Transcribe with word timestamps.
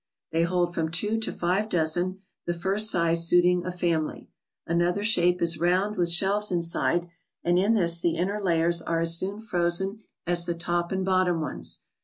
They 0.31 0.41
hold 0.41 0.73
from 0.73 0.89
two 0.89 1.19
to 1.19 1.31
five 1.31 1.69
dozen, 1.69 2.21
the 2.47 2.55
first 2.55 2.89
size 2.89 3.27
suiting 3.27 3.63
a 3.63 3.69
family. 3.71 4.29
Another 4.65 5.03
shape 5.03 5.43
is 5.43 5.59
round 5.59 5.95
with 5.95 6.09
shelves 6.09 6.51
inside, 6.51 7.07
and 7.43 7.59
in 7.59 7.75
this 7.75 7.99
the 8.01 8.15
inner 8.15 8.41
layers 8.41 8.81
are 8.81 9.01
as 9.01 9.15
soon 9.15 9.37
frozen 9.39 9.99
as 10.25 10.47
the 10.47 10.55
top 10.55 10.91
and 10.91 11.05
bottom 11.05 11.39
ones. 11.39 11.81